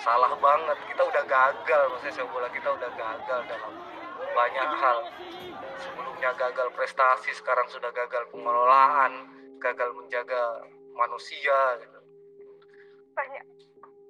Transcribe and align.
salah 0.00 0.32
banget. 0.40 0.78
Kita 0.88 1.02
udah 1.04 1.24
gagal 1.24 1.82
maksudnya 1.94 2.14
sepak 2.16 2.32
bola 2.32 2.48
kita 2.48 2.68
udah 2.72 2.90
gagal 2.96 3.40
dalam 3.48 3.72
banyak 4.32 4.68
hal. 4.80 4.98
Sebelumnya 5.80 6.30
gagal 6.36 6.68
prestasi 6.76 7.32
sekarang 7.36 7.68
sudah 7.68 7.92
gagal 7.92 8.24
pengelolaan 8.32 9.12
gagal 9.60 9.92
menjaga 9.92 10.64
manusia 10.96 11.76
gitu. 11.84 12.00
banyak 13.12 13.44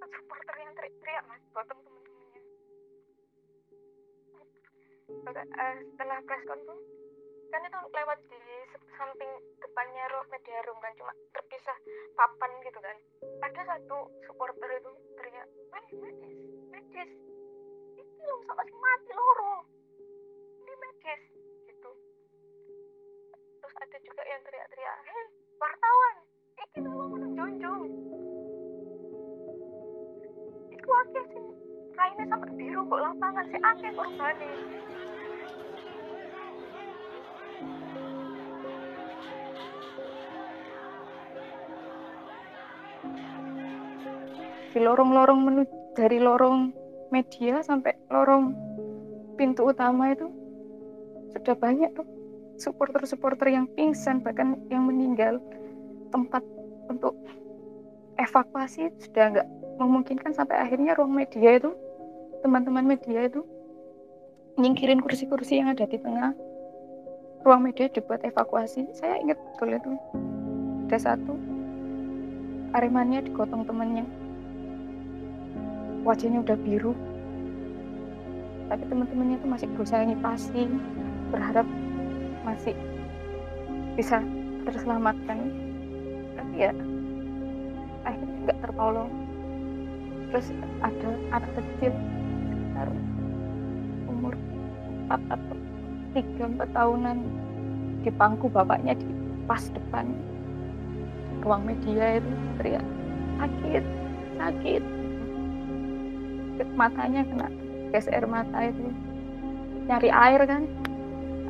supporter 0.06 0.54
yang 0.62 0.70
teriak-teriak 0.79 1.26
mas 1.26 1.42
gotong 1.50 1.82
teman-temannya 1.82 2.38
uh, 5.59 5.75
setelah 5.91 6.22
press 6.22 6.46
con 6.46 6.62
tuh 6.62 6.79
kan 7.50 7.66
itu 7.66 7.78
lewat 7.90 8.18
di 8.30 8.40
samping 8.94 9.32
depannya 9.58 10.06
media 10.30 10.58
room 10.70 10.78
kan 10.78 10.94
cuma 10.94 11.12
terpisah 11.34 11.78
papan 12.14 12.50
gitu 12.62 12.78
kan. 12.78 12.96
Ada 13.42 13.62
satu 13.74 14.06
supporter 14.22 14.70
itu 14.78 14.91
teriak 15.18 15.46
medis 15.74 16.38
medis. 16.70 17.10
Ini 17.98 18.22
lo 18.22 18.36
sama 18.46 18.62
mati 18.62 19.12
loro 19.18 19.66
ini 20.62 20.74
medis 20.78 21.22
gitu. 21.66 21.91
Terus 23.60 23.74
ada 23.82 23.98
juga 23.98 24.22
yang 24.30 24.41
teriak-teriak 24.46 24.96
hei 25.10 25.24
wartawan 25.58 26.16
ini 26.78 26.86
lo 26.86 27.05
mau 27.10 27.19
jonjong 27.34 27.82
itu 30.70 30.88
akeh 30.88 31.24
sih. 31.34 31.46
Kainnya 31.98 32.24
sampai 32.32 32.50
biru 32.56 32.80
kok 32.86 33.00
lapangan 33.02 33.44
si 33.50 33.58
akeh 33.58 33.91
korbannya 33.98 34.50
di 44.70 44.79
lorong-lorong 44.79 45.41
menuju 45.42 45.75
dari 45.98 46.22
lorong 46.22 46.70
media 47.11 47.58
sampai 47.67 47.98
lorong 48.06 48.55
pintu 49.34 49.67
utama 49.67 50.14
itu 50.14 50.31
sudah 51.34 51.55
banyak 51.58 51.91
tuh. 51.94 52.06
Supporter-supporter 52.61 53.48
yang 53.50 53.67
pingsan 53.72 54.20
bahkan 54.20 54.61
yang 54.69 54.86
meninggal. 54.86 55.41
Tempat 56.12 56.42
untuk 56.91 57.17
evakuasi 58.20 58.92
sudah 59.00 59.33
nggak 59.33 59.48
memungkinkan 59.81 60.36
sampai 60.36 60.61
akhirnya 60.61 60.92
ruang 60.92 61.14
media 61.14 61.56
itu 61.56 61.72
teman-teman 62.44 62.84
media 62.84 63.31
itu 63.31 63.47
nyingkirin 64.61 65.00
kursi-kursi 65.00 65.62
yang 65.62 65.72
ada 65.72 65.89
di 65.89 65.97
tengah 65.97 66.37
ruang 67.47 67.64
media 67.64 67.89
dibuat 67.89 68.20
evakuasi. 68.27 68.92
Saya 68.92 69.22
ingat 69.22 69.41
betul 69.41 69.72
itu. 69.72 69.91
Ada 70.91 71.14
satu 71.14 71.39
aremanya 72.75 73.22
digotong 73.25 73.64
temannya 73.64 74.30
wajahnya 76.05 76.41
udah 76.45 76.56
biru. 76.61 76.93
Tapi 78.70 78.83
teman-temannya 78.87 79.37
itu 79.43 79.47
masih 79.51 79.69
berusaha 79.75 80.03
ngipasi 80.06 80.70
berharap 81.34 81.67
masih 82.47 82.75
bisa 83.98 84.23
terselamatkan. 84.67 85.39
Tapi 86.39 86.55
ya 86.56 86.73
akhirnya 88.06 88.37
nggak 88.47 88.59
tertolong 88.65 89.11
terus 90.31 90.47
ada 90.78 91.11
anak 91.34 91.51
kecil 91.59 91.91
sekitar 92.47 92.89
umur 94.06 94.39
4 95.11 95.34
atau 95.34 95.56
3 96.15 96.55
4 96.55 96.77
tahunan. 96.77 97.19
Di 98.01 98.09
pangku 98.15 98.48
bapaknya 98.48 98.97
di 98.97 99.05
pas 99.45 99.61
depan. 99.75 100.09
Ruang 101.45 101.65
media 101.69 102.21
itu 102.21 102.31
teriak 102.61 102.84
sakit 103.41 103.84
sakit 104.37 105.00
matanya 106.74 107.26
kena 107.26 107.48
gas 107.90 108.06
air 108.10 108.26
mata 108.26 108.58
itu. 108.66 108.90
Nyari 109.91 110.10
air 110.10 110.41
kan? 110.47 110.62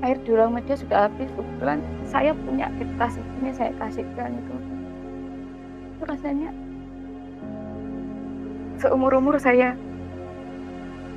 Air 0.01 0.17
di 0.25 0.33
ruang 0.33 0.57
media 0.57 0.77
sudah 0.77 1.09
habis. 1.09 1.29
Kebetulan 1.37 1.85
saya 2.09 2.33
punya 2.33 2.73
kertas 2.81 3.21
ini 3.41 3.53
saya 3.53 3.73
kasihkan 3.77 4.33
itu. 4.33 4.55
Itu 5.97 6.03
rasanya 6.09 6.51
seumur 8.81 9.13
umur 9.13 9.37
saya 9.37 9.77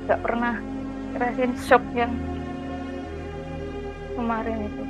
nggak 0.04 0.20
pernah 0.20 0.60
ngerasain 1.16 1.52
shock 1.56 1.80
yang 1.96 2.12
kemarin 4.12 4.68
itu. 4.68 4.84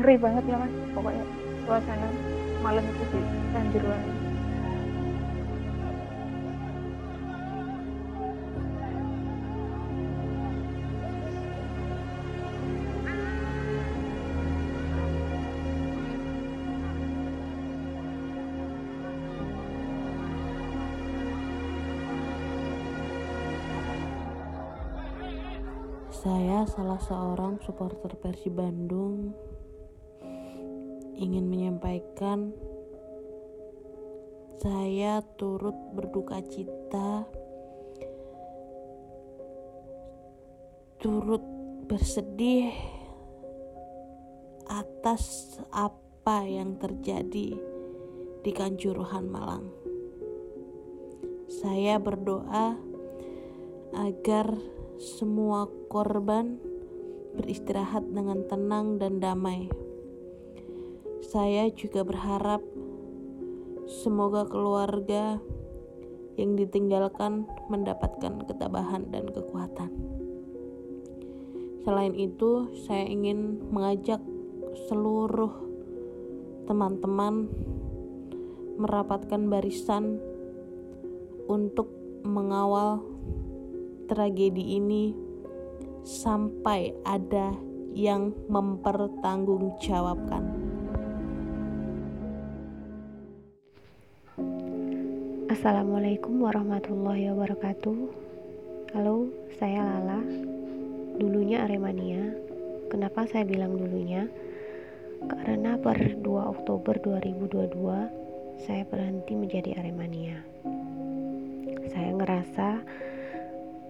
Ngeri 0.00 0.16
banget 0.16 0.44
ya 0.48 0.56
mas. 0.56 0.72
Pokoknya 0.96 1.24
suasana 1.68 2.08
malam 2.64 2.84
itu 2.88 3.04
di 3.12 3.20
Kanjuruhan 3.52 4.33
seorang 27.04 27.60
supporter 27.60 28.16
Persib 28.16 28.56
Bandung 28.56 29.36
ingin 31.20 31.44
menyampaikan 31.44 32.48
saya 34.56 35.20
turut 35.36 35.76
berduka 35.92 36.40
cita 36.48 37.28
turut 40.96 41.44
bersedih 41.84 42.72
atas 44.64 45.60
apa 45.76 46.48
yang 46.48 46.80
terjadi 46.80 47.52
di 48.40 48.50
Kanjuruhan 48.56 49.28
Malang. 49.28 49.68
Saya 51.52 52.00
berdoa 52.00 52.80
agar 53.92 54.56
semua 54.96 55.68
korban 55.92 56.63
beristirahat 57.34 58.06
dengan 58.10 58.46
tenang 58.46 58.96
dan 59.02 59.18
damai. 59.18 59.68
Saya 61.24 61.68
juga 61.74 62.06
berharap 62.06 62.62
semoga 63.84 64.46
keluarga 64.46 65.42
yang 66.34 66.58
ditinggalkan 66.58 67.46
mendapatkan 67.70 68.42
ketabahan 68.46 69.06
dan 69.10 69.30
kekuatan. 69.30 69.90
Selain 71.84 72.16
itu, 72.16 72.72
saya 72.88 73.04
ingin 73.04 73.60
mengajak 73.68 74.18
seluruh 74.88 75.52
teman-teman 76.64 77.46
merapatkan 78.80 79.46
barisan 79.46 80.18
untuk 81.44 81.92
mengawal 82.24 83.04
tragedi 84.08 84.80
ini 84.80 85.23
sampai 86.04 86.92
ada 87.08 87.56
yang 87.96 88.36
mempertanggungjawabkan. 88.52 90.44
Assalamualaikum 95.48 96.44
warahmatullahi 96.44 97.32
wabarakatuh. 97.32 97.96
Halo, 98.92 99.32
saya 99.56 99.80
Lala. 99.80 100.20
Dulunya 101.16 101.64
Aremania. 101.64 102.36
Kenapa 102.92 103.24
saya 103.24 103.48
bilang 103.48 103.80
dulunya? 103.80 104.28
Karena 105.24 105.80
per 105.80 106.20
2 106.20 106.20
Oktober 106.52 107.00
2022 107.00 108.60
saya 108.60 108.84
berhenti 108.84 109.32
menjadi 109.32 109.80
Aremania. 109.80 110.36
Saya 111.88 112.12
ngerasa 112.12 112.68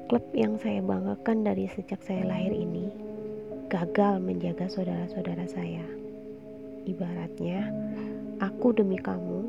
klub 0.05 0.21
yang 0.37 0.61
saya 0.61 0.85
banggakan 0.85 1.49
dari 1.49 1.65
sejak 1.73 1.97
saya 2.05 2.29
lahir 2.29 2.53
ini 2.53 2.93
gagal 3.73 4.21
menjaga 4.21 4.69
saudara-saudara 4.69 5.49
saya. 5.49 5.81
Ibaratnya, 6.85 7.73
aku 8.37 8.77
demi 8.77 9.01
kamu, 9.01 9.49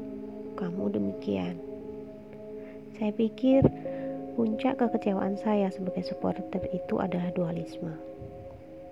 kamu 0.56 0.84
demikian. 0.96 1.60
Saya 2.96 3.12
pikir 3.12 3.68
puncak 4.40 4.80
kekecewaan 4.80 5.36
saya 5.44 5.68
sebagai 5.76 6.08
supporter 6.08 6.64
itu 6.72 7.04
adalah 7.04 7.28
dualisme. 7.36 7.92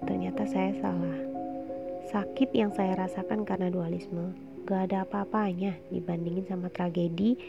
Ternyata 0.04 0.44
saya 0.44 0.76
salah. 0.84 1.18
Sakit 2.12 2.52
yang 2.52 2.76
saya 2.76 3.00
rasakan 3.00 3.48
karena 3.48 3.72
dualisme 3.72 4.36
gak 4.68 4.92
ada 4.92 5.08
apa-apanya 5.08 5.80
dibandingin 5.88 6.44
sama 6.44 6.68
tragedi 6.68 7.40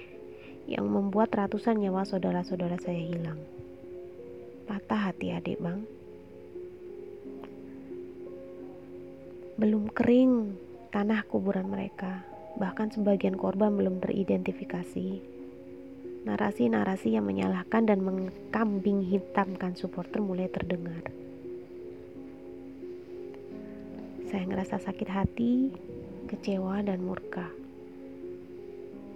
yang 0.70 0.86
membuat 0.86 1.34
ratusan 1.34 1.82
nyawa 1.82 2.06
saudara-saudara 2.06 2.78
saya 2.78 3.02
hilang 3.02 3.42
patah 4.64 5.12
hati 5.12 5.32
adik 5.32 5.60
bang 5.60 5.80
belum 9.60 9.92
kering 9.92 10.56
tanah 10.90 11.22
kuburan 11.28 11.70
mereka 11.70 12.34
bahkan 12.54 12.90
sebagian 12.90 13.34
korban 13.34 13.74
belum 13.74 13.98
teridentifikasi. 13.98 15.34
Narasi-narasi 16.24 17.18
yang 17.18 17.28
menyalahkan 17.28 17.84
dan 17.84 18.00
mengkambing 18.00 19.04
hitamkan 19.04 19.76
supporter 19.76 20.24
mulai 20.24 20.48
terdengar. 20.48 21.04
Saya 24.32 24.48
ngerasa 24.48 24.80
sakit 24.80 25.08
hati, 25.10 25.68
kecewa, 26.32 26.80
dan 26.80 27.04
murka. 27.04 27.52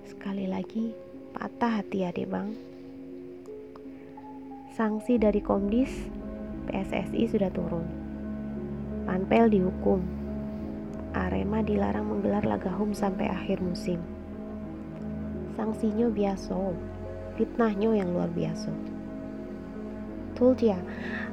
Sekali 0.05 0.45
lagi, 0.45 0.93
patah 1.33 1.81
hati 1.81 2.05
adik 2.05 2.29
bang. 2.29 2.53
Sanksi 4.79 5.19
dari 5.19 5.43
Komdis, 5.43 5.91
PSSI 6.71 7.27
sudah 7.27 7.51
turun. 7.51 7.83
Panpel 9.11 9.51
dihukum. 9.51 9.99
Arema 11.19 11.67
dilarang 11.67 12.07
menggelar 12.07 12.47
laga 12.47 12.71
home 12.71 12.95
sampai 12.95 13.27
akhir 13.27 13.59
musim. 13.59 13.99
Sanksinya 15.59 16.07
biasa, 16.07 16.55
fitnahnya 17.35 17.91
yang 17.91 18.15
luar 18.15 18.31
biasa. 18.31 18.71
Told 20.39 20.63
ya, 20.63 20.79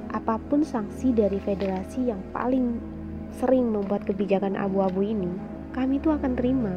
apa 0.09 0.41
pun 0.49 0.65
sanksi 0.65 1.13
dari 1.13 1.37
federasi 1.37 2.09
yang 2.09 2.25
paling 2.33 2.81
sering 3.29 3.69
membuat 3.69 4.09
kebijakan 4.09 4.57
abu-abu 4.57 5.05
ini, 5.05 5.29
kami 5.69 6.01
itu 6.01 6.09
akan 6.09 6.33
terima. 6.33 6.73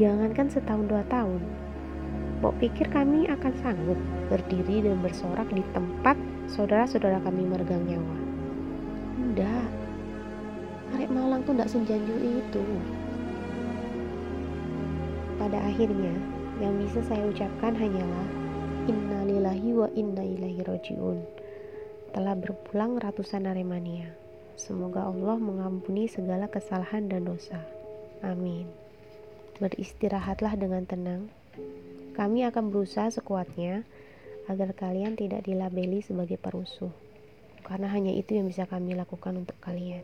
Jangankan 0.00 0.48
setahun 0.48 0.88
dua 0.88 1.04
tahun. 1.12 1.44
Bok 2.40 2.56
pikir 2.56 2.88
kami 2.88 3.28
akan 3.28 3.52
sanggup 3.60 4.00
berdiri 4.32 4.88
dan 4.88 4.96
bersorak 5.04 5.48
di 5.52 5.60
tempat 5.76 6.16
saudara-saudara 6.48 7.20
kami 7.20 7.44
meregang 7.44 7.84
nyawa. 7.84 8.16
Enggak. 9.20 9.68
Arek 10.96 11.10
Malang 11.12 11.44
tuh 11.44 11.52
enggak 11.52 11.68
senjanju 11.68 12.16
itu. 12.40 12.64
Pada 15.36 15.60
akhirnya, 15.68 16.16
yang 16.64 16.76
bisa 16.80 17.04
saya 17.04 17.24
ucapkan 17.28 17.72
hanyalah 17.76 18.28
Innalillahi 18.88 19.70
wa 19.76 19.88
inna 19.92 20.24
ilaihi 20.24 20.64
rojiun. 20.64 21.20
Telah 22.16 22.34
berpulang 22.40 22.96
ratusan 22.96 23.44
Aremania. 23.44 24.08
Semoga 24.56 25.04
Allah 25.04 25.36
mengampuni 25.36 26.08
segala 26.08 26.48
kesalahan 26.48 27.04
dan 27.06 27.28
dosa. 27.28 27.60
Amin. 28.24 28.64
Beristirahatlah 29.60 30.56
dengan 30.56 30.88
tenang. 30.88 31.28
Kami 32.10 32.42
akan 32.42 32.74
berusaha 32.74 33.06
sekuatnya 33.06 33.86
agar 34.50 34.74
kalian 34.74 35.14
tidak 35.14 35.46
dilabeli 35.46 36.02
sebagai 36.02 36.34
perusuh. 36.34 36.90
Karena 37.62 37.86
hanya 37.94 38.10
itu 38.10 38.34
yang 38.34 38.50
bisa 38.50 38.66
kami 38.66 38.98
lakukan 38.98 39.38
untuk 39.38 39.54
kalian. 39.62 40.02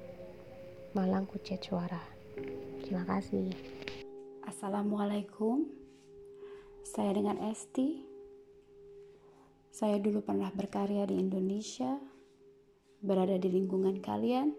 Malang 0.95 1.27
Kucet 1.27 1.67
Suara. 1.67 1.99
Terima 2.87 3.03
kasih. 3.03 3.51
Assalamualaikum. 4.47 5.67
Saya 6.87 7.11
dengan 7.11 7.43
Esti. 7.51 8.07
Saya 9.75 9.99
dulu 9.99 10.23
pernah 10.23 10.49
berkarya 10.55 11.05
di 11.11 11.19
Indonesia, 11.21 11.99
berada 13.03 13.35
di 13.37 13.51
lingkungan 13.51 13.99
kalian. 13.99 14.55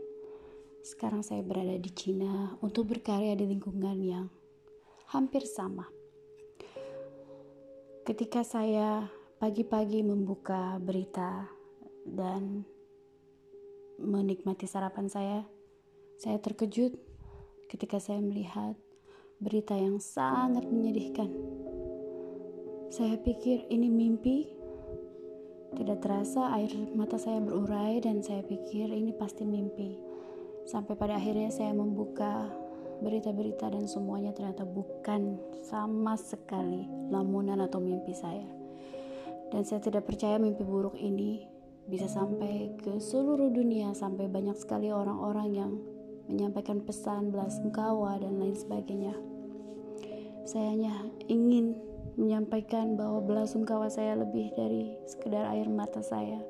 Sekarang 0.84 1.24
saya 1.24 1.42
berada 1.42 1.74
di 1.80 1.90
Cina 1.96 2.60
untuk 2.60 2.92
berkarya 2.92 3.34
di 3.34 3.48
lingkungan 3.48 3.98
yang 4.04 4.28
hampir 5.10 5.48
sama. 5.48 5.97
Ketika 8.08 8.40
saya 8.40 9.04
pagi-pagi 9.36 10.00
membuka 10.00 10.80
berita 10.80 11.44
dan 12.08 12.64
menikmati 14.00 14.64
sarapan 14.64 15.12
saya, 15.12 15.44
saya 16.16 16.40
terkejut 16.40 16.96
ketika 17.68 18.00
saya 18.00 18.24
melihat 18.24 18.80
berita 19.44 19.76
yang 19.76 20.00
sangat 20.00 20.64
menyedihkan. 20.72 21.28
Saya 22.96 23.20
pikir 23.20 23.68
ini 23.68 23.92
mimpi 23.92 24.56
tidak 25.76 26.00
terasa 26.00 26.56
air 26.56 26.72
mata 26.96 27.20
saya 27.20 27.44
berurai 27.44 28.00
dan 28.00 28.24
saya 28.24 28.40
pikir 28.40 28.88
ini 28.88 29.12
pasti 29.20 29.44
mimpi. 29.44 30.00
Sampai 30.64 30.96
pada 30.96 31.20
akhirnya 31.20 31.52
saya 31.52 31.76
membuka 31.76 32.56
berita-berita 33.02 33.70
dan 33.70 33.86
semuanya 33.86 34.34
ternyata 34.34 34.66
bukan 34.66 35.38
sama 35.66 36.18
sekali 36.18 36.88
lamunan 37.14 37.62
atau 37.62 37.78
mimpi 37.78 38.14
saya. 38.16 38.48
Dan 39.48 39.64
saya 39.64 39.80
tidak 39.80 40.04
percaya 40.08 40.36
mimpi 40.36 40.64
buruk 40.66 41.00
ini 41.00 41.48
bisa 41.88 42.12
sampai 42.12 42.76
ke 42.84 43.00
seluruh 43.00 43.48
dunia 43.48 43.96
sampai 43.96 44.28
banyak 44.28 44.60
sekali 44.60 44.92
orang-orang 44.92 45.50
yang 45.56 45.72
menyampaikan 46.28 46.84
pesan 46.84 47.32
belas 47.32 47.56
sungkawa 47.56 48.20
dan 48.20 48.36
lain 48.36 48.56
sebagainya. 48.56 49.16
Saya 50.44 50.76
hanya 50.76 50.96
ingin 51.32 51.80
menyampaikan 52.20 53.00
bahwa 53.00 53.24
belasungkawa 53.24 53.88
saya 53.88 54.20
lebih 54.20 54.52
dari 54.58 55.00
sekedar 55.08 55.48
air 55.54 55.70
mata 55.72 56.04
saya. 56.04 56.44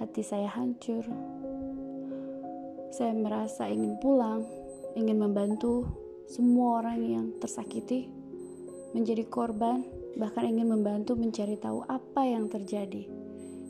Hati 0.00 0.24
saya 0.24 0.48
hancur. 0.48 1.04
Saya 2.92 3.12
merasa 3.16 3.68
ingin 3.68 3.96
pulang, 4.00 4.44
ingin 4.96 5.18
membantu 5.20 5.88
semua 6.28 6.80
orang 6.84 6.98
yang 7.02 7.26
tersakiti, 7.38 8.08
menjadi 8.92 9.24
korban, 9.28 9.84
bahkan 10.16 10.44
ingin 10.48 10.68
membantu 10.68 11.16
mencari 11.16 11.56
tahu 11.56 11.84
apa 11.88 12.24
yang 12.24 12.48
terjadi. 12.48 13.08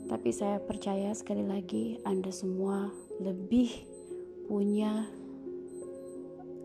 Tapi 0.07 0.29
saya 0.35 0.59
percaya 0.59 1.15
sekali 1.15 1.47
lagi 1.47 1.99
Anda 2.03 2.29
semua 2.29 2.91
lebih 3.23 3.71
punya 4.51 5.07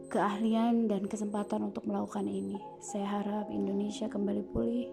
keahlian 0.09 0.89
dan 0.91 1.07
kesempatan 1.07 1.69
untuk 1.69 1.87
melakukan 1.87 2.27
ini. 2.27 2.59
Saya 2.83 3.23
harap 3.23 3.53
Indonesia 3.53 4.11
kembali 4.11 4.43
pulih, 4.51 4.89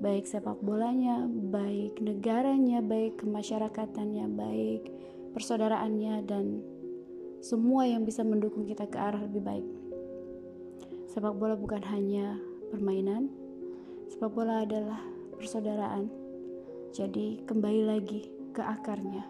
baik 0.00 0.26
sepak 0.26 0.58
bolanya, 0.64 1.28
baik 1.28 2.00
negaranya, 2.02 2.82
baik 2.82 3.20
kemasyarakatannya, 3.22 4.26
baik 4.34 4.82
persaudaraannya, 5.36 6.24
dan 6.24 6.64
semua 7.44 7.84
yang 7.84 8.02
bisa 8.02 8.24
mendukung 8.24 8.64
kita 8.64 8.88
ke 8.88 8.96
arah 8.96 9.20
lebih 9.20 9.42
baik. 9.44 9.68
Sepak 11.08 11.36
bola 11.36 11.56
bukan 11.56 11.80
hanya 11.92 12.36
permainan, 12.72 13.32
sepak 14.08 14.32
bola 14.32 14.64
adalah 14.64 15.00
persaudaraan. 15.36 16.08
Jadi, 16.92 17.44
kembali 17.44 17.82
lagi 17.88 18.28
ke 18.56 18.64
akarnya, 18.64 19.24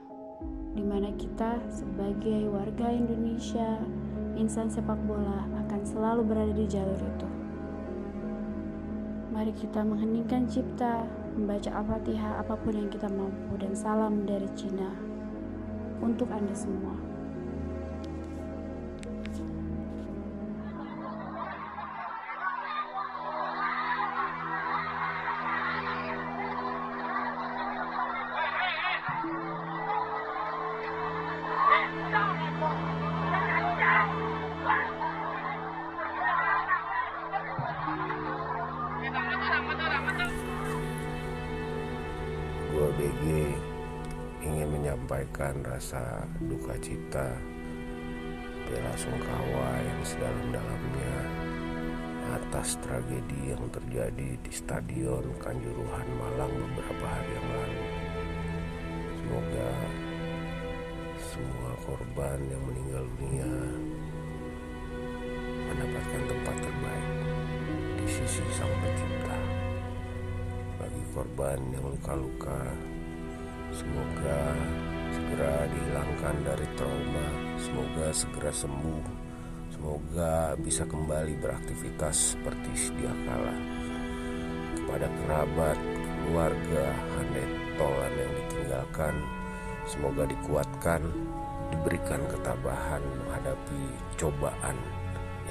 di 0.75 0.83
mana 0.87 1.11
kita 1.19 1.59
sebagai 1.67 2.47
warga 2.51 2.95
Indonesia 2.95 3.83
insan 4.37 4.69
sepak 4.69 5.01
bola 5.09 5.49
akan 5.67 5.81
selalu 5.83 6.23
berada 6.27 6.55
di 6.55 6.67
jalur 6.69 7.01
itu. 7.01 7.29
Mari 9.33 9.53
kita 9.53 9.85
mengheningkan 9.85 10.49
cipta, 10.49 11.05
membaca 11.37 11.69
Al-Fatihah 11.69 12.41
apa 12.41 12.57
pun 12.57 12.73
yang 12.73 12.89
kita 12.89 13.09
mampu 13.13 13.61
dan 13.61 13.77
salam 13.77 14.25
dari 14.25 14.49
Cina 14.57 14.89
untuk 16.01 16.33
Anda 16.33 16.57
semua. 16.57 17.06
BG 42.97 43.53
ingin 44.41 44.69
menyampaikan 44.73 45.61
rasa 45.69 46.25
duka 46.41 46.73
cita 46.81 47.29
bela 48.65 48.93
sungkawa 48.97 49.69
yang 49.85 50.01
sedalam-dalamnya 50.01 51.17
atas 52.41 52.81
tragedi 52.81 53.53
yang 53.53 53.61
terjadi 53.69 54.41
di 54.41 54.49
Stadion 54.51 55.29
Kanjuruhan 55.45 56.09
Malang 56.17 56.53
beberapa 56.57 57.05
hari 57.05 57.31
yang 57.37 57.49
lalu. 57.53 57.85
Semoga 59.21 59.71
semua 61.21 61.71
korban 61.85 62.39
yang 62.49 62.63
meninggal 62.65 63.05
dunia 63.21 63.53
mendapatkan 65.69 66.23
tempat 66.33 66.57
terbaik 66.65 67.09
di 68.01 68.07
sisi 68.09 68.43
Sang 68.57 68.73
Pencipta. 68.81 69.39
Bagi 70.77 71.03
korban 71.15 71.59
yang 71.73 71.87
luka-luka, 71.89 72.61
semoga 73.77 74.41
segera 75.13 75.69
dihilangkan 75.69 76.37
dari 76.49 76.67
trauma, 76.81 77.29
semoga 77.61 78.09
segera 78.17 78.49
sembuh, 78.49 79.05
semoga 79.69 80.57
bisa 80.57 80.89
kembali 80.89 81.37
beraktivitas 81.37 82.37
seperti 82.37 82.73
sedia 82.73 83.13
kala. 83.29 83.57
Kepada 84.81 85.09
kerabat, 85.13 85.79
keluarga, 86.25 86.85
handai 87.21 87.47
tolan 87.77 88.13
yang 88.17 88.33
ditinggalkan, 88.33 89.15
semoga 89.85 90.25
dikuatkan, 90.25 91.03
diberikan 91.69 92.23
ketabahan 92.33 93.03
menghadapi 93.05 93.83
cobaan 94.17 94.79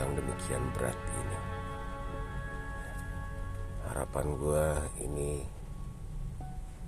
yang 0.01 0.09
demikian 0.17 0.65
berat 0.73 0.97
ini. 0.97 1.39
harapan 3.85 4.27
gue 4.35 4.65
ini 5.07 5.54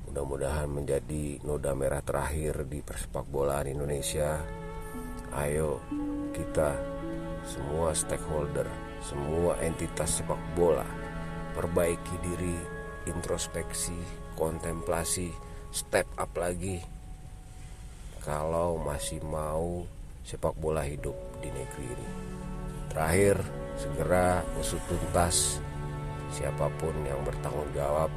mudah-mudahan 0.07 0.71
menjadi 0.71 1.43
noda 1.43 1.75
merah 1.75 1.99
terakhir 1.99 2.63
di 2.65 2.79
persepak 2.79 3.27
bolaan 3.27 3.67
Indonesia. 3.67 4.39
Ayo 5.35 5.83
kita 6.31 6.79
semua 7.43 7.91
stakeholder 7.91 8.67
semua 9.03 9.59
entitas 9.61 10.19
sepak 10.19 10.39
bola 10.57 10.87
perbaiki 11.53 12.15
diri 12.23 12.55
introspeksi 13.07 13.95
kontemplasi 14.35 15.31
step 15.71 16.07
up 16.17 16.31
lagi. 16.35 16.81
Kalau 18.23 18.75
masih 18.81 19.23
mau 19.23 19.87
sepak 20.27 20.55
bola 20.59 20.83
hidup 20.83 21.15
di 21.39 21.47
negeri 21.47 21.85
ini. 21.87 22.09
Terakhir 22.91 23.35
segera 23.79 24.43
usut 24.59 24.81
tuntas 24.89 25.61
siapa 26.35 26.67
pun 26.75 26.91
yang 27.07 27.23
bertanggung 27.23 27.71
jawab 27.71 28.11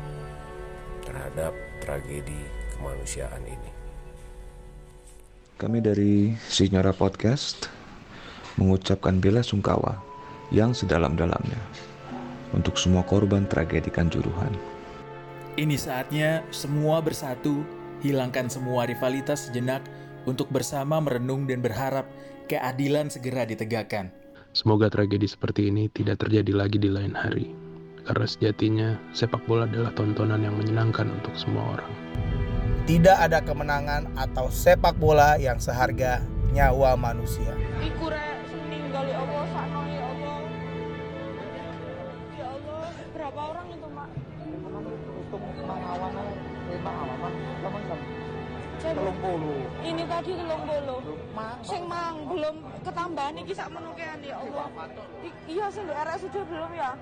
terhadap 1.06 1.54
tragedi 1.80 2.37
kemanusiaan 2.76 3.42
ini. 3.49 3.70
Kami 5.56 5.80
dari 5.80 6.32
Sinyora 6.37 6.92
Podcast 6.92 7.68
mengucapkan 8.56 9.20
bela 9.20 9.40
sungkawa 9.40 10.00
yang 10.52 10.72
sedalam-dalamnya 10.72 11.60
untuk 12.52 12.76
semua 12.76 13.04
korban 13.04 13.49
tragedi 13.49 13.88
Kanjuruhan. 13.88 14.52
Ini 15.56 15.76
saatnya 15.76 16.46
semua 16.54 17.04
bersatu, 17.04 17.64
hilangkan 18.00 18.49
semua 18.49 18.88
rivalitas 18.88 19.49
sejenak 19.49 19.84
untuk 20.25 20.49
bersama 20.49 21.00
merenung 21.00 21.44
dan 21.44 21.60
berharap 21.60 22.08
keadilan 22.49 23.12
segera 23.12 23.44
ditegakkan. 23.44 24.08
Semoga 24.50 24.90
tragedi 24.90 25.30
seperti 25.30 25.70
ini 25.70 25.87
tidak 25.92 26.26
terjadi 26.26 26.52
lagi 26.56 26.78
di 26.80 26.90
lain 26.90 27.14
hari. 27.14 27.69
Karena 28.04 28.26
sejatinya 28.26 28.88
sepak 29.12 29.45
bola 29.45 29.69
adalah 29.69 29.92
tontonan 29.92 30.40
yang 30.40 30.57
menyenangkan 30.57 31.12
untuk 31.12 31.37
semua 31.37 31.76
orang. 31.76 31.92
Tidak 32.88 33.16
ada 33.16 33.38
kemenangan 33.45 34.09
atau 34.16 34.49
sepak 34.49 34.97
bola 34.97 35.37
yang 35.37 35.61
seharga 35.61 36.25
nyawa 36.50 36.97
manusia. 36.99 37.54
Ya 37.80 39.16
Allah, 39.16 39.45
sakno 39.54 39.80
Allah. 39.87 40.38
Allah, 42.40 42.85
berapa 43.14 43.40
orang 43.54 43.66
itu, 43.71 43.88
Mak? 43.95 44.09
Ini 49.85 50.02
tadi 50.09 50.30
telung 50.33 50.64
bolu. 50.64 50.97
Sing 51.61 51.85
mang 51.85 52.16
belum 52.33 52.64
ketambahan 52.80 53.37
iki 53.45 53.52
sak 53.52 53.69
menukean 53.69 54.25
ya 54.25 54.40
Allah. 54.40 54.66
Iya 55.45 55.69
sing 55.69 55.85
di 55.85 55.92
arek 55.92 56.16
sudah 56.25 56.42
belum 56.49 56.73
ya? 56.73 56.97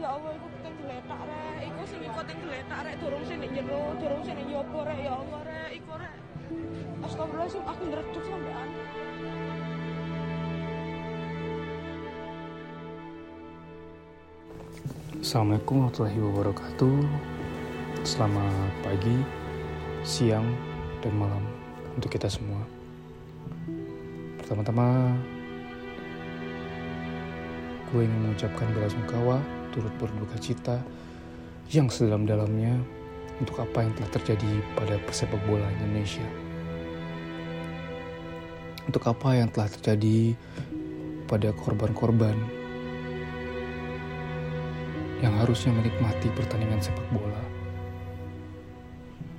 Ya 0.00 0.08
Allah, 0.08 0.32
iku 0.32 0.48
teng 0.64 0.76
geletak 0.80 1.20
rek. 1.28 1.60
Iku 1.68 1.82
sing 1.84 2.00
iku 2.00 2.20
teng 2.24 2.38
geletak 2.40 2.78
rek 2.80 2.94
durung 2.96 3.24
sing 3.28 3.38
jero, 3.44 3.84
durung 4.00 4.22
sing 4.24 4.34
ning 4.40 4.48
yobo 4.48 4.80
rek 4.88 4.98
ya 5.04 5.12
Allah 5.20 5.40
rek. 5.44 5.70
Iku 5.76 5.92
rek. 6.00 6.14
Astagfirullahaladzim, 7.04 7.64
aku 7.68 7.82
ndredeg 7.92 8.24
sampean. 8.24 8.68
Assalamualaikum 15.22 15.86
warahmatullahi 15.86 16.18
wabarakatuh 16.18 16.96
Selamat 18.02 18.74
pagi, 18.82 19.22
siang, 20.02 20.50
dan 20.98 21.14
malam 21.14 21.46
untuk 21.94 22.10
kita 22.10 22.26
semua 22.26 22.58
Pertama-tama 24.42 25.14
Gue 27.94 28.02
ingin 28.02 28.18
mengucapkan 28.18 28.66
bela 28.74 28.90
sungkawa 28.90 29.61
turut 29.72 29.92
berduka 29.96 30.36
cita 30.36 30.76
yang 31.72 31.88
sedalam-dalamnya 31.88 32.76
untuk 33.40 33.64
apa 33.64 33.80
yang 33.80 33.92
telah 33.96 34.10
terjadi 34.12 34.52
pada 34.76 35.00
pesepak 35.08 35.40
bola 35.48 35.64
Indonesia. 35.80 36.24
Untuk 38.84 39.02
apa 39.08 39.34
yang 39.34 39.48
telah 39.48 39.72
terjadi 39.72 40.36
pada 41.24 41.48
korban-korban 41.56 42.36
yang 45.24 45.32
harusnya 45.38 45.72
menikmati 45.72 46.28
pertandingan 46.34 46.82
sepak 46.82 47.06
bola, 47.14 47.42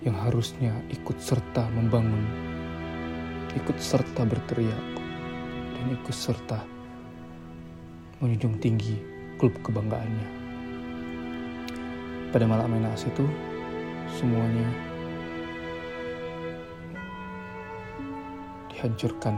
yang 0.01 0.15
harusnya 0.15 0.73
ikut 0.89 1.19
serta 1.19 1.69
membangun, 1.75 2.23
ikut 3.53 3.77
serta 3.77 4.23
berteriak, 4.23 4.85
dan 5.75 5.85
ikut 5.91 6.15
serta 6.15 6.63
menjunjung 8.23 8.55
tinggi 8.63 9.12
klub 9.43 9.59
kebanggaannya. 9.59 10.27
Pada 12.31 12.47
malam 12.47 12.79
naas 12.79 13.03
itu, 13.03 13.27
semuanya 14.07 14.63
dihancurkan 18.71 19.35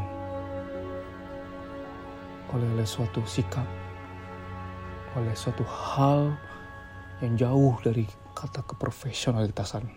oleh, 2.53 2.69
oleh 2.77 2.85
suatu 2.85 3.25
sikap, 3.25 3.65
oleh 5.17 5.33
suatu 5.33 5.65
hal 5.65 6.38
yang 7.25 7.33
jauh 7.33 7.74
dari 7.81 8.05
kata 8.38 8.62
keprofesionalitasan. 8.62 9.89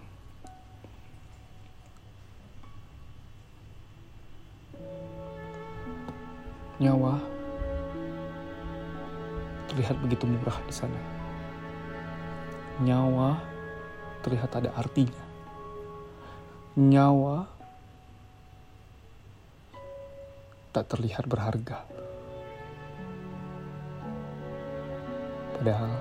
Nyawa 6.80 7.37
terlihat 9.78 10.02
begitu 10.02 10.26
murah 10.26 10.58
di 10.66 10.74
sana. 10.74 10.98
Nyawa 12.82 13.38
terlihat 14.26 14.50
ada 14.58 14.74
artinya. 14.74 15.22
Nyawa 16.74 17.46
tak 20.74 20.82
terlihat 20.90 21.30
berharga. 21.30 21.86
Padahal 25.54 25.94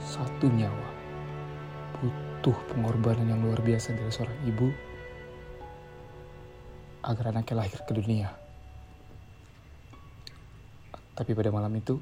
satu 0.00 0.48
nyawa 0.48 0.88
butuh 2.00 2.56
pengorbanan 2.72 3.28
yang 3.28 3.44
luar 3.44 3.60
biasa 3.60 3.92
dari 3.92 4.08
seorang 4.08 4.40
ibu 4.48 4.72
agar 7.04 7.28
anaknya 7.28 7.60
lahir 7.60 7.84
ke 7.84 7.92
dunia. 7.92 8.32
Tapi 11.12 11.36
pada 11.36 11.52
malam 11.52 11.76
itu, 11.76 12.00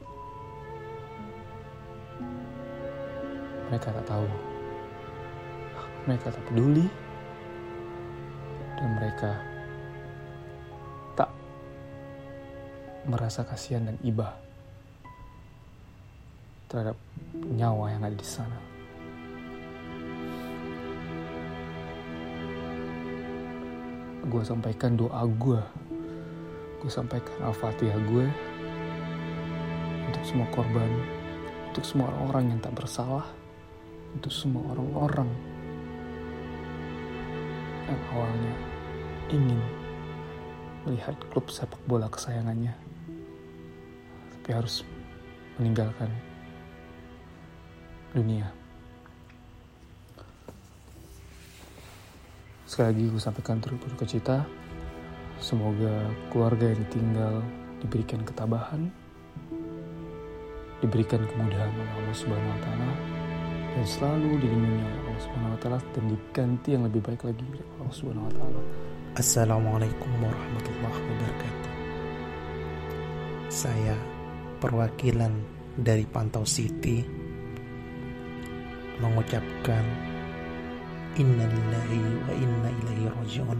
mereka 3.69 3.93
tak 3.93 4.07
tahu. 4.09 4.29
Mereka 6.09 6.27
tak 6.33 6.45
peduli. 6.49 6.89
Dan 8.79 8.89
mereka 8.95 9.31
tak 11.19 11.31
merasa 13.05 13.43
kasihan 13.43 13.91
dan 13.91 13.99
iba 14.07 14.39
terhadap 16.69 16.95
nyawa 17.35 17.91
yang 17.97 18.03
ada 18.05 18.15
di 18.15 18.29
sana. 18.29 18.59
Gue 24.29 24.45
sampaikan 24.45 24.95
doa 24.95 25.25
gue. 25.25 25.61
Gue 26.79 26.91
sampaikan 26.93 27.51
al-fatihah 27.51 27.99
gue 28.07 28.27
untuk 30.09 30.23
semua 30.23 30.47
korban, 30.55 30.91
untuk 31.73 31.85
semua 31.85 32.07
orang-orang 32.15 32.55
yang 32.55 32.61
tak 32.63 32.77
bersalah, 32.79 33.27
untuk 34.17 34.33
semua 34.33 34.65
orang-orang 34.73 35.29
yang 37.88 38.00
awalnya 38.12 38.55
ingin 39.33 39.61
melihat 40.85 41.17
klub 41.33 41.49
sepak 41.53 41.81
bola 41.85 42.09
kesayangannya, 42.09 42.73
tapi 44.33 44.49
harus 44.53 44.85
meninggalkan 45.61 46.09
dunia. 48.12 48.49
Sekali 52.69 52.93
lagi 52.93 53.05
gue 53.09 53.23
sampaikan 53.23 53.61
turut 53.61 53.81
berduka 53.81 54.05
cita. 54.05 54.45
Semoga 55.38 56.09
keluarga 56.35 56.67
yang 56.69 56.81
ditinggal 56.88 57.35
diberikan 57.79 58.21
ketabahan, 58.27 58.91
diberikan 60.83 61.23
kemudahan 61.31 61.71
oleh 61.71 61.93
Allah 61.95 62.17
Subhanahu 62.17 62.55
wa 62.55 62.61
taala 62.62 63.18
dan 63.75 63.85
selalu 63.85 64.41
dilindungi 64.41 64.81
oleh 64.81 65.01
Allah 65.05 65.23
Subhanahu 65.23 65.55
wa 65.55 65.61
taala 65.61 65.79
dan 65.93 66.05
diganti 66.09 66.69
yang 66.73 66.85
lebih 66.89 67.01
baik 67.05 67.23
lagi 67.27 67.45
oleh 67.45 67.65
Allah 67.81 67.95
Subhanahu 67.95 68.27
wa 68.29 68.35
taala. 68.35 68.61
Assalamualaikum 69.19 70.11
warahmatullahi 70.23 71.01
wabarakatuh. 71.05 71.73
Saya 73.49 73.97
perwakilan 74.63 75.33
dari 75.79 76.05
Pantau 76.07 76.45
City 76.47 77.03
mengucapkan 78.99 79.85
innalillahi 81.19 82.03
wa 82.27 82.33
inna 82.35 82.69
ilaihi 82.83 83.07
rajiun. 83.11 83.59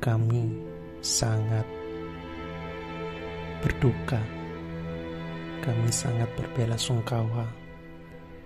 Kami 0.00 0.42
sangat 1.00 1.66
berduka. 3.64 4.20
Kami 5.64 5.90
sangat 5.90 6.30
berbela 6.38 6.78
sungkawa 6.78 7.65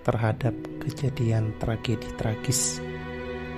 terhadap 0.02 0.57
kejadian 0.80 1.52
tragedi 1.61 2.09
tragis 2.16 2.80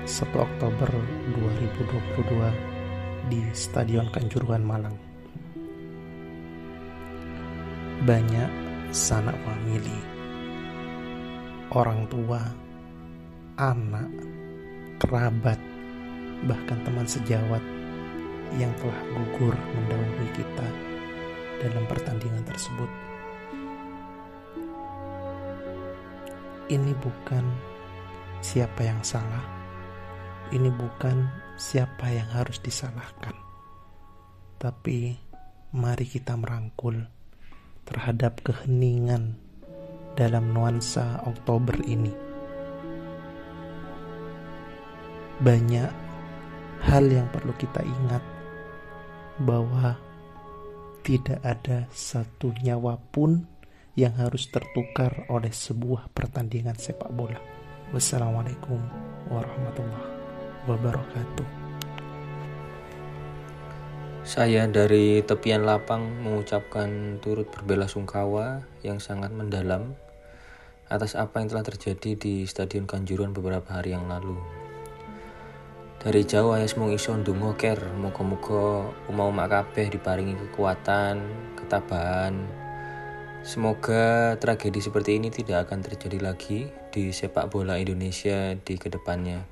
1 0.03 0.35
Oktober 0.35 0.91
2022 1.39 3.31
di 3.31 3.41
Stadion 3.55 4.11
Kanjuruhan 4.11 4.67
Malang. 4.67 4.99
Banyak 8.03 8.51
sanak 8.91 9.39
famili, 9.47 9.99
orang 11.71 12.05
tua, 12.11 12.43
anak, 13.57 14.11
kerabat, 15.01 15.57
bahkan 16.51 16.83
teman 16.85 17.07
sejawat 17.09 17.63
yang 18.61 18.75
telah 18.77 19.01
gugur 19.17 19.55
mendahului 19.57 20.31
kita 20.37 20.69
dalam 21.65 21.85
pertandingan 21.89 22.45
tersebut. 22.45 22.92
Ini 26.73 26.97
bukan 27.05 27.45
siapa 28.41 28.81
yang 28.81 29.05
salah, 29.05 29.45
ini 30.57 30.73
bukan 30.73 31.29
siapa 31.61 32.09
yang 32.09 32.25
harus 32.33 32.65
disalahkan, 32.65 33.37
tapi 34.57 35.13
mari 35.77 36.09
kita 36.09 36.33
merangkul 36.33 36.97
terhadap 37.85 38.41
keheningan 38.41 39.37
dalam 40.17 40.49
nuansa 40.57 41.21
Oktober 41.29 41.77
ini. 41.85 42.17
Banyak 45.45 45.93
hal 46.89 47.05
yang 47.05 47.29
perlu 47.29 47.53
kita 47.61 47.85
ingat 47.85 48.25
bahwa 49.45 50.01
tidak 51.05 51.37
ada 51.45 51.85
satu 51.93 52.49
nyawa 52.65 52.97
pun 53.13 53.52
yang 53.93 54.17
harus 54.17 54.49
tertukar 54.49 55.29
oleh 55.29 55.53
sebuah 55.53 56.09
pertandingan 56.17 56.77
sepak 56.81 57.13
bola. 57.13 57.37
Wassalamualaikum 57.93 58.81
warahmatullahi 59.29 60.09
wabarakatuh. 60.65 61.49
Saya 64.23 64.65
dari 64.71 65.21
tepian 65.21 65.69
lapang 65.69 66.25
mengucapkan 66.25 67.21
turut 67.21 67.51
berbela 67.53 67.85
sungkawa 67.85 68.65
yang 68.81 68.97
sangat 69.03 69.35
mendalam 69.35 69.93
atas 70.89 71.13
apa 71.19 71.43
yang 71.43 71.53
telah 71.53 71.67
terjadi 71.67 72.17
di 72.17 72.35
Stadion 72.49 72.89
Kanjuruhan 72.89 73.37
beberapa 73.37 73.77
hari 73.77 73.93
yang 73.93 74.09
lalu. 74.09 74.39
Dari 76.01 76.25
jauh 76.25 76.57
ayas 76.57 76.75
mung 76.81 76.91
iso 76.91 77.13
ndonga 77.15 77.55
ker, 77.61 77.79
muga-muga 77.95 78.89
umat 79.13 79.47
kabeh 79.53 79.87
diparingi 79.93 80.35
kekuatan, 80.49 81.21
ketabahan. 81.61 82.63
Semoga 83.43 84.39
tragedi 84.39 84.79
seperti 84.79 85.19
ini 85.19 85.27
tidak 85.27 85.67
akan 85.67 85.83
terjadi 85.83 86.23
lagi 86.23 86.71
di 86.95 87.11
sepak 87.11 87.51
bola 87.51 87.75
Indonesia 87.75 88.55
di 88.55 88.79
ke 88.79 88.87
depannya. 88.87 89.43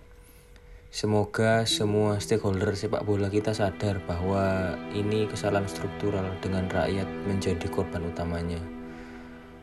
Semoga 0.95 1.67
semua 1.67 2.23
stakeholder 2.23 2.79
sepak 2.79 3.03
bola 3.03 3.27
kita 3.27 3.51
sadar 3.51 3.99
bahwa 4.07 4.79
ini 4.95 5.27
kesalahan 5.27 5.67
struktural 5.67 6.23
dengan 6.39 6.71
rakyat 6.71 7.11
menjadi 7.27 7.67
korban 7.67 8.07
utamanya. 8.07 8.63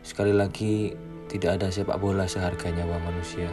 Sekali 0.04 0.36
lagi, 0.36 0.92
tidak 1.32 1.64
ada 1.64 1.72
sepak 1.72 1.96
bola 1.96 2.28
seharga 2.28 2.68
nyawa 2.68 3.00
manusia. 3.00 3.48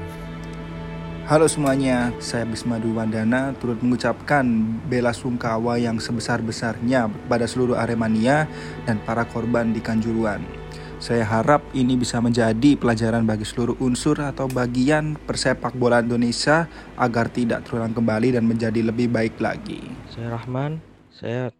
Halo 1.30 1.46
semuanya, 1.46 2.10
saya 2.18 2.42
Bisma 2.50 2.82
Wandana 2.82 3.54
turut 3.62 3.78
mengucapkan 3.78 4.42
bela 4.90 5.14
sungkawa 5.14 5.78
yang 5.78 6.02
sebesar-besarnya 6.02 7.06
pada 7.30 7.46
seluruh 7.46 7.78
Aremania 7.78 8.50
dan 8.90 8.98
para 9.06 9.22
korban 9.22 9.70
di 9.70 9.78
Kanjuruan. 9.78 10.63
Saya 11.04 11.20
harap 11.28 11.60
ini 11.76 12.00
bisa 12.00 12.16
menjadi 12.16 12.80
pelajaran 12.80 13.28
bagi 13.28 13.44
seluruh 13.44 13.76
unsur 13.76 14.16
atau 14.24 14.48
bagian 14.48 15.20
persepak 15.28 15.76
bola 15.76 16.00
Indonesia 16.00 16.64
agar 16.96 17.28
tidak 17.28 17.68
terulang 17.68 17.92
kembali 17.92 18.32
dan 18.32 18.48
menjadi 18.48 18.80
lebih 18.80 19.12
baik 19.12 19.36
lagi. 19.36 19.84
Saya 20.08 20.32
Rahman, 20.32 20.80
saya 21.12 21.52